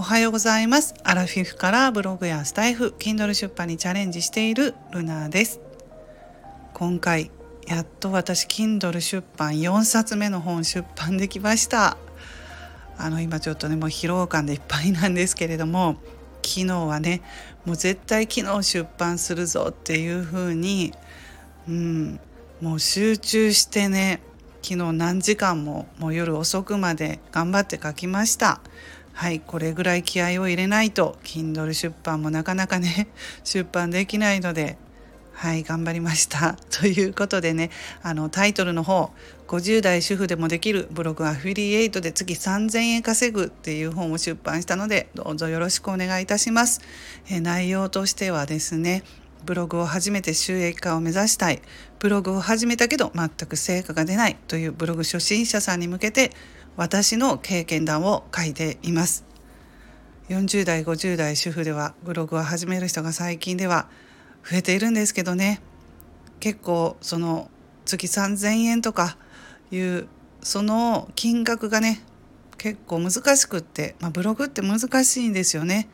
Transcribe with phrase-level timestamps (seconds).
[0.00, 0.94] おはようございます。
[1.04, 5.60] アラフィフからブログやスタイフ Kindle 出版にチャレンジしているルナです。
[6.72, 7.30] 今回
[7.66, 11.98] やっと私 Kindle 出版4冊目の本出版できました。
[12.96, 15.96] あの今ちょっとねもう疲労感でいっぱいなんですけれども
[16.42, 17.20] 昨日はね
[17.66, 20.94] もう絶対昨日出版するぞっていう風に
[21.68, 22.20] うん
[22.62, 24.22] もう集中してね
[24.62, 28.62] 昨日何時間ももう夜遅くまで頑張って書きました。
[29.12, 33.08] はいこれぐらい気合を入れないと Kindle 出版もなかなかね
[33.44, 34.78] 出版できないので
[35.32, 36.58] はい頑張りました。
[36.70, 37.70] ということでね
[38.02, 39.10] あのタイトルの方
[39.48, 46.80] 50代主婦でもできるブログアフィリエイトで月3000円稼ぐっていう本を出版したのでどうぞよろしくお願いいたします。
[47.28, 49.02] え内容としてはですね
[49.44, 51.62] ブログを始めて収益化を目指したい。
[51.98, 56.32] ブログを始めたけど全く成果が出ないというブログ初心者さんに向けて
[56.76, 59.24] 私の経験談を書いています
[60.28, 63.88] 40代50代主婦ではブログを始める人が最近では
[64.48, 65.60] 増えているんですけどね
[66.38, 67.50] 結構その
[67.84, 69.16] 月3,000円とか
[69.70, 70.08] いう
[70.42, 72.02] その金額がね
[72.58, 75.88] 結構難しくって、まあ、ブログって難しいんですよね。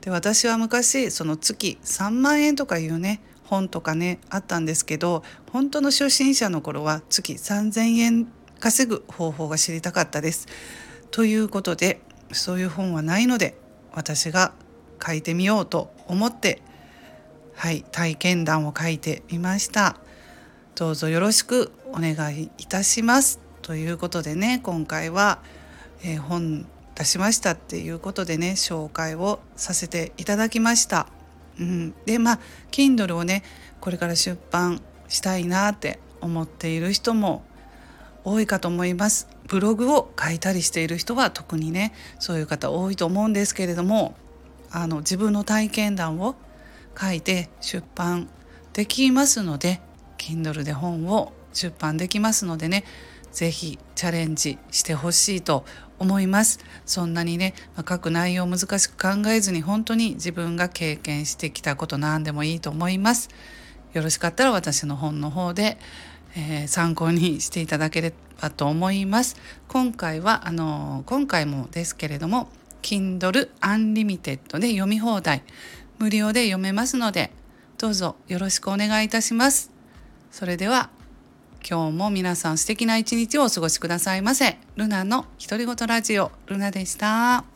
[0.00, 8.26] で私は昔その月3万円とかいうね本とかねあったんですけど本当の初心者の頃は月3,000円
[8.60, 10.46] 稼ぐ方法が知りたかったです。
[11.10, 12.00] ということで
[12.32, 13.56] そういう本はないので
[13.92, 14.52] 私が
[15.04, 16.62] 書いてみようと思って
[17.56, 19.96] はい体験談を書いてみました。
[20.76, 23.40] どうぞよろしくお願いいたします。
[23.62, 25.40] ということでね今回は、
[26.02, 31.06] えー、本出しましたっていうことでね紹介をさせていただきました。
[31.58, 33.42] うん、でまあ Kindle をね
[33.80, 37.42] これから出版したいなって思っている人も
[38.24, 39.28] 多いかと思います。
[39.50, 44.14] ブログを書いたりしている人は特にねそういう方多いと思うんですけれども
[44.70, 46.36] あの自分の体験談を
[46.98, 48.28] 書いて出版
[48.72, 49.80] できますので
[50.18, 52.84] Kindle で本を出版できますのでね
[53.32, 55.64] 是非チャレンジしてほしいと
[55.98, 63.28] 思いますそんなにね、まあ、書く内容難しく考えずに本当に自分が経験してきたこと何でもいいと思います
[63.92, 65.76] よろしかったら私の本の方で、
[66.36, 69.36] えー、参考にしていただければと思います
[69.68, 72.48] 今回はあの今回もですけれども
[72.82, 75.42] Kindle Unlimited で読み放題
[75.98, 77.30] 無料で読めますので
[77.78, 79.70] どうぞよろしくお願いいたします
[80.30, 80.90] それでは
[81.68, 84.56] 今日も皆さん素敵な一日をお過ごしくださいませ。
[84.76, 87.49] ルナの独り言ラジオルナでした。